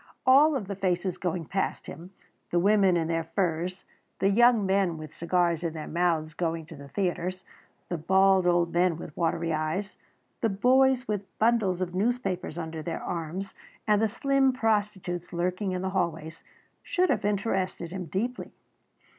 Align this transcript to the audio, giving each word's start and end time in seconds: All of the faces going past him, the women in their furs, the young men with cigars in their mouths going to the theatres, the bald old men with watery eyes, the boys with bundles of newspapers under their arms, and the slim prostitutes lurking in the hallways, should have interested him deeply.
All 0.25 0.55
of 0.55 0.67
the 0.67 0.73
faces 0.75 1.19
going 1.19 1.45
past 1.45 1.85
him, 1.85 2.09
the 2.49 2.57
women 2.57 2.97
in 2.97 3.07
their 3.07 3.23
furs, 3.35 3.83
the 4.17 4.31
young 4.31 4.65
men 4.65 4.97
with 4.97 5.13
cigars 5.13 5.63
in 5.63 5.73
their 5.73 5.87
mouths 5.87 6.33
going 6.33 6.65
to 6.65 6.75
the 6.75 6.87
theatres, 6.87 7.43
the 7.87 7.99
bald 7.99 8.47
old 8.47 8.73
men 8.73 8.97
with 8.97 9.15
watery 9.15 9.53
eyes, 9.53 9.97
the 10.41 10.49
boys 10.49 11.07
with 11.07 11.27
bundles 11.37 11.81
of 11.81 11.93
newspapers 11.93 12.57
under 12.57 12.81
their 12.81 13.03
arms, 13.03 13.53
and 13.87 14.01
the 14.01 14.07
slim 14.07 14.53
prostitutes 14.53 15.31
lurking 15.31 15.71
in 15.71 15.83
the 15.83 15.91
hallways, 15.91 16.43
should 16.81 17.11
have 17.11 17.23
interested 17.23 17.91
him 17.91 18.05
deeply. 18.07 18.51